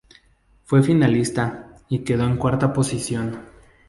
Fue 0.65 0.81
finalista 0.81 1.75
y 1.87 1.99
quedó 1.99 2.25
en 2.25 2.37
cuarta 2.37 2.73
posición. 2.73 3.37